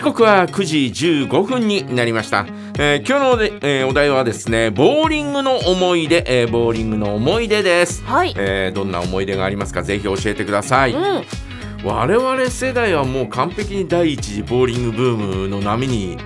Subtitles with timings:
[0.00, 0.78] 時刻は9時
[1.26, 2.46] 15分になりました、
[2.78, 8.32] えー今日のおで、えーお題はですねボーリングの思い出、えーボーリングの思い出です、はい。
[8.34, 9.82] えーどんな思い出がありますか？
[9.82, 11.24] ぜひ教えてください、うん。
[11.84, 16.16] 我々世代はもう完璧に第一次ボーリングブームの波に、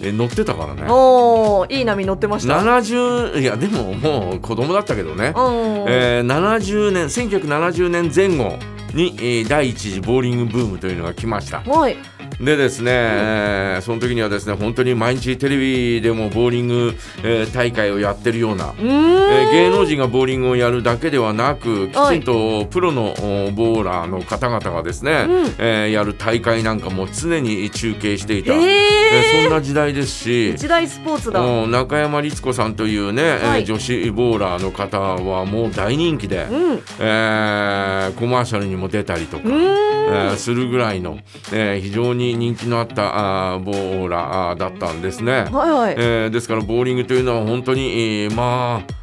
[0.00, 2.58] えー乗ってたからねおーいい波乗ってました。
[2.60, 5.44] 70いやでももう子供だったけどね、うん。
[5.86, 8.58] えー70年1970年前後
[8.94, 11.96] に、えー第一次ボーリングブームというのが来ましたはい。
[12.40, 18.74] でですね、えーその時にはですね本当に毎日テレビでもボーリング、えー大会をやってるような。
[18.78, 23.10] えー芸能人がボーリングをやるだけではなくきちはいんとプロの
[23.46, 29.54] おボーラーの方々がですね、うんえーやる大会なんかも常に中継していた、ええーそんー。
[29.56, 31.40] な時代ですし一大スポーツだ。
[31.40, 36.74] うん中山律子さんというね、えーはい女子ボーラーの方はもう大人気で、うん。
[36.76, 39.42] うえーコマーシャルにも出たりとか。
[39.48, 39.88] えー
[40.36, 41.18] するぐらいの、
[41.52, 45.44] えー非常に人気のあったあーボーラーだったんですね。
[45.52, 45.94] はいはい。
[45.98, 47.88] えーですからボーリングというのは本当に、
[48.24, 48.98] えーまあ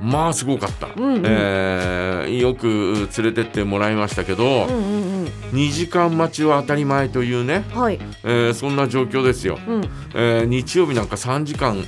[0.00, 5.15] まあすごかった、うんうんえーよく連れてってもらいましたけど、うんうんうん。
[5.52, 7.98] 2時間待ちは当たり前というね、はい。
[8.24, 9.84] えーそんな状況ですよ、うん。
[10.14, 11.82] えー日曜日なんか3時間、うん、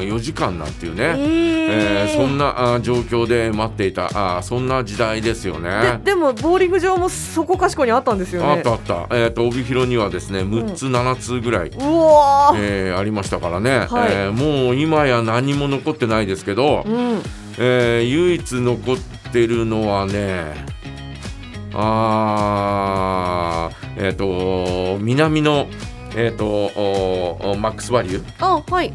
[0.00, 2.16] 4時間なんていうね、ええーー。
[2.16, 6.00] そんなあー状況で待っていたあーそんな時代ですよね。
[6.04, 8.48] ででもボーリング場もそこかしこにあったんですよね。
[8.48, 12.56] あったあった、えー、と帯広にはですね6つ、7つぐらい、うわー。
[12.58, 17.22] えーありましたからね、はいえーもう今や何も残ってないですけど、うん。
[17.58, 18.96] えー唯一残っ
[19.32, 20.77] てるのはね
[21.80, 25.66] あーえっ、と南の
[26.16, 28.44] えっ、とおおマックスバリュー？
[28.44, 28.92] あはい。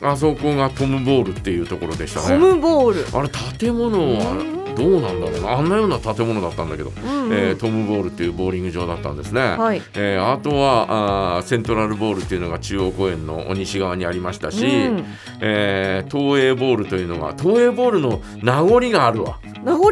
[0.00, 2.38] あそこがトムボールっていうところでしたトね。
[2.38, 3.18] ムボール。
[3.18, 7.32] あれ建物はどうなんだろうなあんなような建物だったんだけど、うんうん。
[7.32, 9.40] えートムボールっていうボーリング場だったんですね。
[9.40, 9.82] はい。
[9.94, 15.04] えーあとはあーセントラルボールっていうのが中央公園の西側にありましたし、うん
[15.40, 19.90] えー東映ボールというのが東映ボールの名残があるわ名残。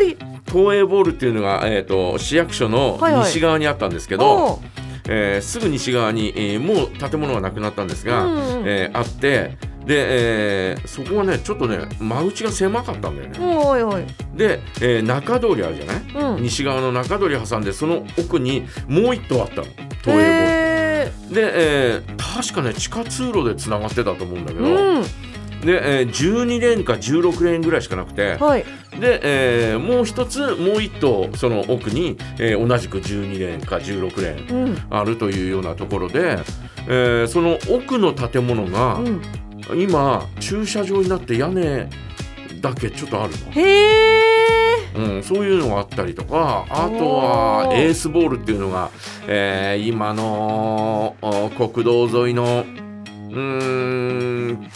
[0.48, 4.66] 東映ボールっていうのが、えー、と市役所のはいはい西側にあったんですけど、おー
[5.08, 9.56] えーすぐ西側に、えーもう建物はなくなったんですが、うんうんえーあって
[9.86, 13.38] で、えーそこはねちょっとね間口が狭かったんだよね。
[13.40, 14.04] おいおい。
[14.34, 16.34] で、えー中通りあるじゃない？
[16.36, 16.42] うん。
[16.42, 20.22] 西側の中通り挟んでその奥にもう一棟あったの東映ボール。
[20.22, 25.04] へで、えー確かね地下通路でつながってたと思うんだけーど、うん。
[25.66, 28.64] で、えー12レーンか16レーンぐらいしかなくてはい。
[29.00, 34.78] で、えーもう一つもう一棟その奥に、えー同じく12レーンか16レーンうん。
[34.90, 36.38] あるというようなところで、
[36.88, 39.20] えーその奥の建物がうん。
[39.82, 41.88] 今駐車場になって屋根
[42.60, 43.52] だけちょっとあるの。
[43.52, 43.62] へ
[43.92, 44.36] え。
[44.96, 48.90] うん、そういうのがあったりとかあとはエースボールっていうのが、
[49.26, 52.64] えー今のお国道沿いの
[53.30, 54.70] うーん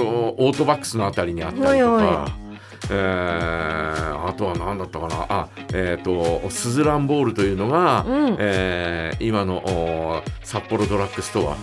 [0.00, 1.70] とオートバックスのあたりにあったりとか。
[1.70, 2.39] はいは
[2.88, 5.26] えーあとは何だったかな？
[5.28, 8.36] あえっ、とスズランボールというのが、うん。
[8.38, 11.56] えー今のお札幌ドラッグストア。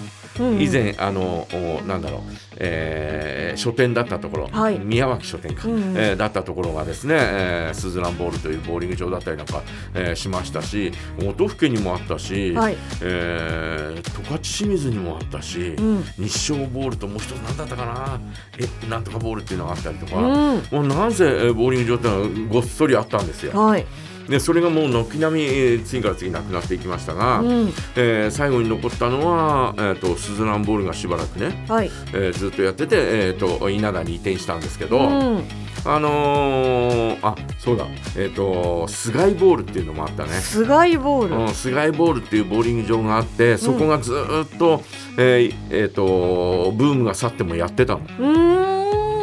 [0.44, 0.61] うん。
[0.61, 2.22] 以前あのおなんだろう、
[2.57, 4.77] えー書店だったところ、はい。
[4.79, 9.63] 宮脇書店か、うんえーだったところがですね、えースズランボールというボーリング場だったりなんか、
[9.94, 10.91] えーしましたし
[11.25, 12.77] 音更にもあったし、はい。
[13.01, 16.03] えー十勝清水にもあったし、うん。
[16.17, 18.19] 日照ボールともう一つ何だったかな？
[18.59, 20.61] えなんとかボールっていうのがあったりとか、うん。
[20.72, 23.59] もうなぜえーボーリング場っていうのはごっそりあったんですよ。
[23.59, 23.85] はい。
[24.29, 27.73] でそれがもう軒並みえー次から次なくなっていきましたが、うん。
[27.95, 31.90] えー最後に残ったのは、えー、とスズランボールがしばらくね、はい。
[32.13, 35.44] えーずっとやってて、えー、と稲田に移転したんですけど、うん。
[35.85, 37.85] あのーあそうだ、
[38.18, 40.31] えー、とスガイボールっていうのもあったね。
[40.31, 41.35] スガイボール。
[41.38, 44.84] うん、スガイボールっていうボーリング場があってそこがずーっと,、
[45.18, 48.76] えーえーとブームが去ってもやってたの。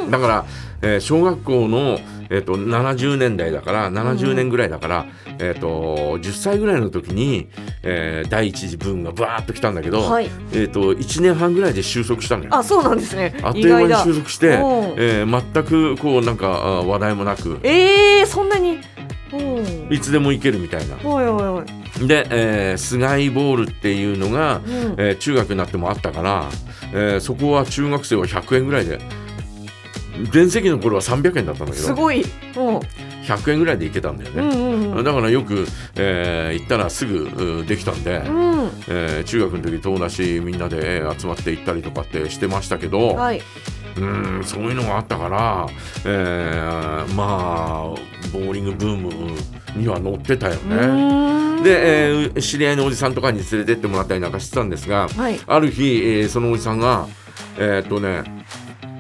[0.05, 0.11] うーん。
[0.11, 0.45] だから、
[0.83, 1.99] えー小学校の、
[2.31, 5.07] えー、と70年代だから70年ぐらいだから、
[5.39, 7.49] えー、と10歳ぐらいの時に、
[7.83, 10.27] えー第一次ブームがバーッと来たんだけど、はい。
[10.53, 12.51] えー、と1年半ぐらいで収束したのよ。
[12.53, 13.53] あ、そうなんですねあっ。
[13.53, 14.13] という間に。
[14.13, 18.79] 収束して、えー全くこうなんかあ話題もなくええ、そんなに？
[19.33, 19.93] うん。
[19.93, 20.97] いつでも行けるみたいな。
[21.03, 22.07] おいおいおい。
[22.07, 24.73] で、えー、スガイボールっていうのが、うん。
[24.99, 26.49] えー中学になってもあったから、
[26.93, 28.99] えーそこは中学生は100円ぐらいで
[30.31, 32.23] 全盛期の頃は300円だったんだけどすごい。
[32.23, 32.27] うん。
[33.25, 35.05] 100円ぐらいで行けたんだようんね、うんうん。
[35.05, 35.67] だからよく、
[35.97, 38.71] えー行ったらすぐうできたんで、うん。
[38.89, 43.43] えー中学の時友達みんなでえー集まって行ったりとかってしてましたけど、はい。
[43.97, 45.67] うんそういうのがあったから、
[46.05, 47.95] えーまあ
[48.33, 49.11] ボーリングブーム
[49.77, 51.63] には乗ってたようね。
[51.63, 57.07] で、えー知り合いのおじさんとかに連れてってもらったりなんかしてたんですがはいある日、えーそのおじさんが
[57.59, 58.44] えーっとね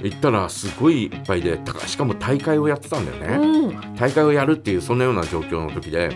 [0.04, 3.46] 行ったらすごいいっぱいでたしかも大会をやってたんだよね。
[3.46, 3.94] うん。
[3.96, 6.10] 大会をやるっていうそんなような状況の時で。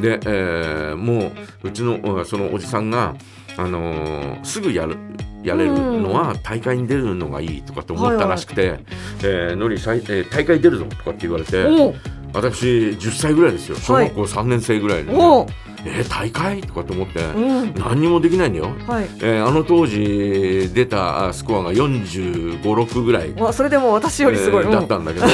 [0.00, 1.32] で、えーも
[1.64, 3.14] ううちのおそのおじさんが、
[3.56, 4.96] あのーすぐやる
[5.42, 8.80] やれるのは大会に出るのがいいとかって思ったらしくて
[9.24, 11.94] 「えーのりさいえー大会出るぞ」とかって言われてお
[12.32, 13.76] 私10歳ぐらいですよ。
[13.76, 15.18] 小学校3年生ぐらいで、ね。
[15.18, 15.46] お
[15.84, 16.60] えー大会？
[16.60, 17.74] とかって思ってうん。
[17.74, 18.70] 何にもできないんだよ。
[18.86, 19.04] はい。
[19.20, 23.32] えーあの当時出たあスコアが45、6ぐらい。
[23.34, 25.26] わそれでも私よりすごい、えーだったんだけど。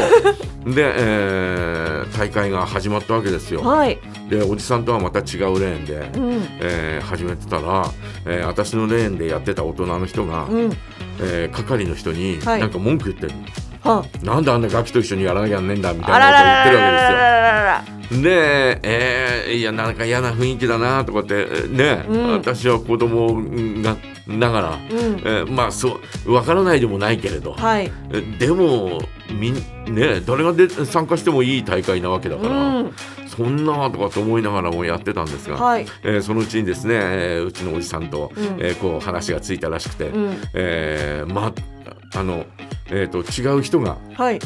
[0.73, 3.63] で、えー大会が始まったわけですよ。
[3.63, 3.99] はい、
[4.31, 6.33] でおじさんとはまた違うレーンで、うん。
[6.61, 7.91] えー始めてたら、
[8.25, 10.73] えー私のレーンでやってた大人の人が、うん、
[11.21, 12.61] えー係の人にはい。
[12.61, 13.37] なんか文句言ってる、は
[14.23, 17.97] なんであんなガキと一緒にやらなきゃねえんだみたいなことを言ってるわけですよ。
[18.23, 22.33] で、えーいやなんか嫌な雰囲気だなとかってね、うん。
[22.33, 23.43] 私は子供
[23.83, 23.97] が
[24.29, 24.79] ながら、うん。
[24.79, 29.01] えーまあそうわからないでもないけれど、はい、えでも
[29.31, 29.55] みん
[29.95, 32.93] ね誰がで参加してもいい大会なわけだうから、ん、
[33.27, 38.45] そんなとかって思いながらもやってたんですが、はい、えーそのうちにですね、えーうちのおじさんと、うん。
[38.61, 41.53] えーこう話がついたらしくて、うん、えーま
[42.15, 42.45] あの、
[42.91, 44.39] えー、と違う人がはい、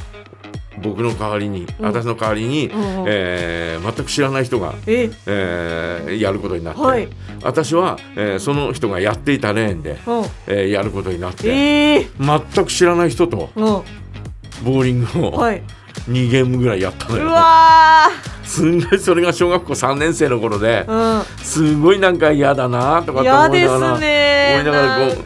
[0.82, 1.84] 僕の代わりに、うん。
[1.84, 7.08] 私の代わりに、うんうんえー全く知らない人が、え、えーやることになって、はい。
[7.42, 9.98] 私は、えーその人がやっていたレーンで、うん、
[10.46, 15.62] えーやることになって、ええ全く知らない人とうん、ボーリングをはい、
[16.08, 17.26] 2ゲームぐらいやったのうよ。
[17.26, 18.08] わ
[18.50, 23.98] すんごいそれが小学校3年生の頃で、ー、すごいなんか嫌だなとかうん、って思いながら。
[24.00, 24.60] ね。
[24.60, 25.24] 思いながらごごめん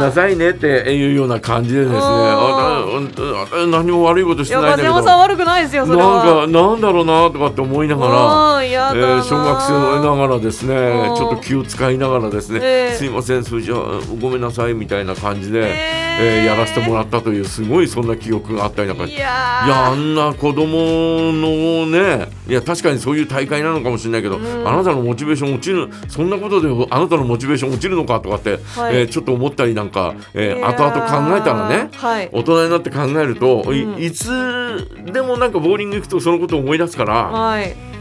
[0.00, 4.94] なさいねっていうような感じでですね、あああ何も悪いことしてないんだけど、
[5.44, 6.24] ないですよ、それは。
[6.24, 8.64] なんかなんだろうなとかって思いながら。
[8.64, 10.74] えー小学生のながらですね。
[10.74, 11.16] うん。
[11.16, 12.96] ちょっと気を使いながらですね、ええ。
[12.96, 13.78] すいませんそれじゃあ
[14.20, 16.06] ごめんなさいみたいな感じで、え。
[16.18, 19.04] えーやらせてもらったというすごいそんな記憶があったりなんか。
[19.04, 32.30] いやあんな子供のねいや確かにそういう大会なのかもしれないけど、うんあなたのモチベーション落ちるそんなことであなたのモチベーション落ちるのかとかって、はいえーちょっと思ったりなんか、えー後々考えたらねはい。
[32.32, 34.28] 大人になって考えると、いつ
[35.12, 37.14] でもなんかボーリング行くとそのことを思い出すから。
[37.24, 37.95] はい。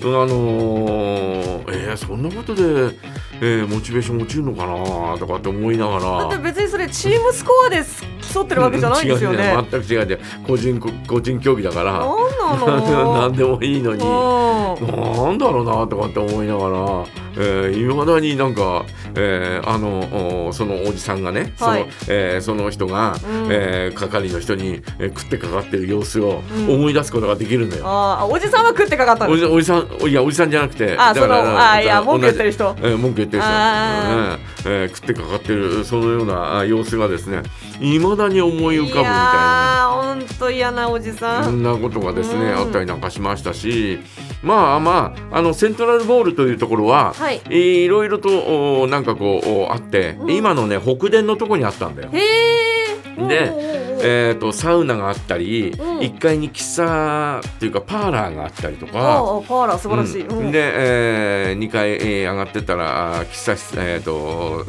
[0.00, 2.62] あのー、えー、そんなことで、
[3.40, 6.00] えー、モチベーション落ちるのかなとかって思いながら。
[6.00, 7.82] だって別にそれチームスコアで
[8.32, 9.38] 競ってるわけじゃないんですよね。
[9.52, 13.12] 違う全く違うね個人個人競技だからなんなの？
[13.28, 17.04] 何でもいいのにうんなんだろうなとかって思いながら
[17.40, 27.84] えーいま、だになんか、えーあのおそのおじさんがね、はいそのえーその人が、うんえー係の人に、えー食ってかかってる様子をうん思い出すことができるんだよ。
[27.86, 29.36] あーあ、おじさんは食ってかかったんお。
[29.36, 31.34] じおじさんいやおじさんじゃなくてあ、その、
[31.70, 32.86] あ、いや、文句言ってる人人。
[32.88, 37.42] えー文句言ってる人、ーえー食ってかかってるそのようなあ様子がですね
[37.80, 39.88] いまだに思い浮かぶみたいな。
[39.92, 41.44] 本当嫌なおじさん。
[41.44, 44.00] そんなことがですね、うんあったりなんかしましたし
[44.42, 47.40] まあまああのセントラルボールというところは、はい。
[47.48, 52.10] いろいろとおなんかこうおあって、うん今のね北電のとこにあったんだよ。
[52.10, 58.98] でえー、とサウナがあったり、うん1階に喫茶っていうかパーラーがあったりとあか。
[58.98, 60.22] あ、パーラー素晴らしい。
[60.26, 64.64] うんうんで、え2階、えー上がってったら喫茶室、えーと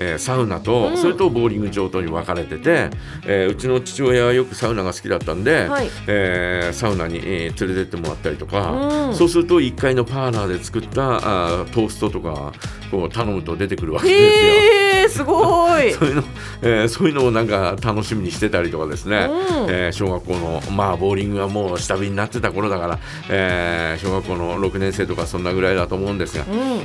[0.00, 0.96] えーサウナと、うん。
[0.96, 2.90] それとボーリング場とに分かれてて、
[3.26, 5.88] えーうちの父親はよくサウナが好きだったんで、はい。
[6.08, 9.14] えーサウナに、えー連れてってもらったりとか、うん。
[9.14, 12.52] そうすると1階のパーラーで作ったあートーストとか
[12.90, 14.79] こう頼むと出てくるわけですよ。
[14.98, 15.92] へえ、すごい。
[15.94, 16.24] そういうの、
[16.62, 19.66] えーそういうのをなんか楽しみにしてたりとかですね、うん。
[19.70, 26.44] えー小学校のまあボーリングはもう下火になってた頃だから、えー小学校の6年生とかそんなぐらいだと思うんですが、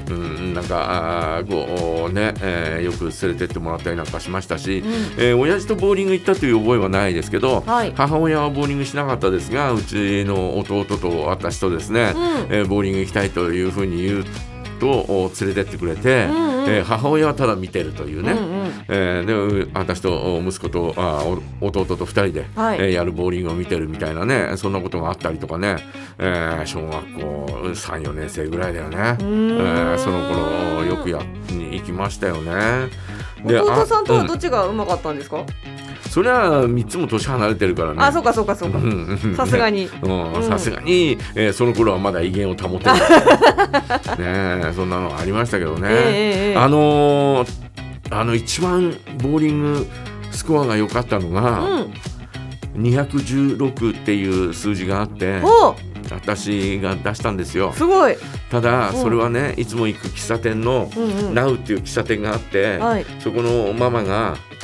[0.09, 0.15] うん。
[0.15, 0.19] う
[0.49, 4.91] ん、なんかあーこうね、えーよく連れてってもらったりなんかしましたし、うん。
[5.17, 7.93] えー親父とボーリング行ったという覚えはないですけど、はい。
[7.95, 12.55] 母親はボーリングしなかったですがうちの弟と私とですね、うん。
[12.55, 14.25] えーボーリング行きたいというふうに言う
[14.79, 16.69] とお連れてってくれて、うんうん。
[16.69, 18.71] えー母親はただ見てるというね、うんうん。
[18.89, 21.23] えーでう私とお息子とあ
[21.61, 22.77] お弟と2人で、はい。
[22.79, 25.77] えーやるボーリングを見てるみたいなねそんなことがあったりとかね、
[26.17, 32.89] えー小学校34年生ぐらいだよね、えーその頃よくやに行きましたよね。
[33.45, 35.37] で弟さんとはあどっちがうまかったんですか？
[35.37, 35.45] うん
[36.09, 37.97] それは3つも年離れてるからね。
[37.99, 38.81] あ、そうか、そうか、そうかう。
[38.81, 39.89] んうんさすがに。
[40.01, 43.01] うんうんさすがに、えーその頃はまだ威厳を保ってる ね
[44.19, 47.49] えそんなのありましたけどね、ええええあのー
[48.11, 49.87] あの一番ボーリング
[50.31, 51.93] スコアが良かったのが、うん。
[52.83, 55.41] 216っていう数字があって。
[56.11, 58.15] 私が出したんですよすごい。
[58.51, 61.33] ただうんそれはねいつも行く喫茶店のうんうん。
[61.33, 63.05] ナウっていう喫茶店があって、はい。
[63.19, 64.35] そこのママが「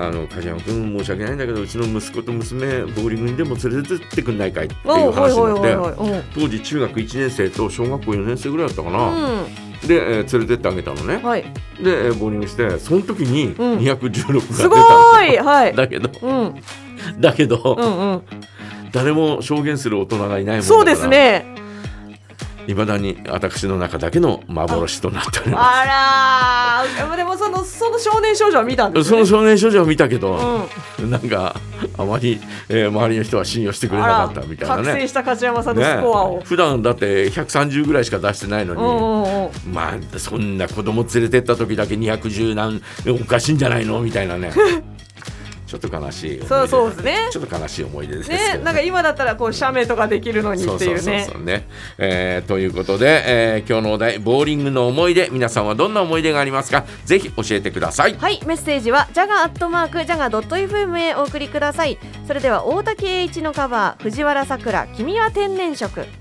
[0.00, 6.24] あの梶山君申し訳ないんだけどうちの息子と娘ボーリングにでも連れてってくんないかい?」っていう話になってはい。
[6.34, 9.88] 当時中学1年生と小学校4年生ぐらいだったかな、うん。
[9.88, 11.22] で、えー連れてってあげたのねうん。
[11.28, 11.42] はい。
[11.82, 15.36] で、えーボーリングしてその時にうん216が出すごたの、い。
[15.36, 15.74] はい。
[15.74, 16.54] だけどうん。
[17.20, 18.22] だけど、うんうん。
[18.92, 21.57] 誰も証言する大人がいないもんだからそうですね。
[22.68, 27.16] いまだに私の中だけの幻となっておりまあらー。
[27.16, 29.24] でもそのその少年少女は見たんですすね。
[29.24, 31.10] その少年少女は見たけど、うん。
[31.10, 31.56] なんか
[31.96, 36.44] あまり、えー周りの人は信用してくれなかったみたいな覚ね醒した梶山さんのスコアをね。
[36.44, 39.72] 普段だって130ぐらいしか出してないのに、うんうんうん。
[39.72, 42.82] まあそんな子供連れてった時だけ210何
[43.18, 44.00] おかしいんじゃないの？
[44.00, 44.52] みたいなね
[45.68, 47.28] ちょっと悲しい思い出そうそうですね。
[47.30, 51.34] ちょっと悲しい思い出ですけどね、なんか今だったらこう写メとかできるのにっていうねそう。
[51.34, 56.86] そうね、えーということで、えー今日のお題ボーリングの思い出皆さんはどんな思い出がありますか？
[57.04, 61.98] ぜひ教えてくださいはい、メッセージはジャガアットマークジャガドット FM へお送りください。
[62.26, 66.08] それでは大竹栄一のカバー藤原さくら君は天然色。